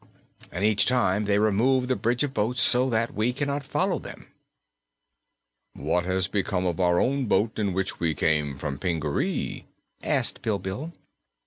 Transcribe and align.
And 0.51 0.65
each 0.65 0.87
time 0.87 1.25
they 1.25 1.37
removed 1.37 1.87
the 1.87 1.95
bridge 1.95 2.23
of 2.23 2.33
boats, 2.33 2.59
so 2.59 2.89
that 2.89 3.13
we 3.13 3.31
could 3.33 3.47
not 3.47 3.63
follow 3.63 3.99
them." 3.99 4.29
"What 5.73 6.05
has 6.05 6.27
become 6.27 6.65
of 6.65 6.79
our 6.79 6.99
own 6.99 7.25
boat, 7.27 7.59
in 7.59 7.71
which 7.71 7.99
we 7.99 8.15
came 8.15 8.57
from 8.57 8.79
Pingaree?" 8.79 9.65
asked 10.01 10.41
Bilbil. 10.41 10.91